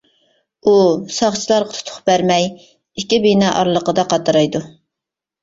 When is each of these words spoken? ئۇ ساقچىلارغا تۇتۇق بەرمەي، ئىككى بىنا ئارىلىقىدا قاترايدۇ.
ئۇ 0.69 0.71
ساقچىلارغا 1.17 1.75
تۇتۇق 1.81 1.99
بەرمەي، 2.11 2.47
ئىككى 2.65 3.21
بىنا 3.27 3.53
ئارىلىقىدا 3.61 4.09
قاترايدۇ. 4.17 4.65